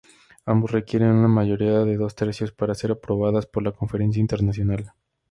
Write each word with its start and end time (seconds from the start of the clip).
Ambos 0.47 0.71
requieren 0.71 1.11
una 1.11 1.27
mayoría 1.27 1.81
de 1.81 1.95
dos 1.95 2.15
tercios 2.15 2.51
para 2.51 2.73
ser 2.73 2.89
aprobadas 2.89 3.45
por 3.45 3.61
la 3.61 3.71
Conferencia 3.71 4.19
Internacional. 4.19 4.93